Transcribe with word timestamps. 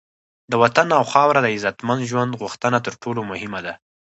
د 0.51 0.53
وطن 0.63 0.87
او 0.97 1.03
خاوره 1.11 1.39
د 1.43 1.47
عزتمند 1.55 2.07
ژوند 2.09 2.37
غوښتنه 2.41 2.77
تر 2.85 2.93
ټولو 3.03 3.21
مهمه 3.31 3.59
ده. 3.65 3.73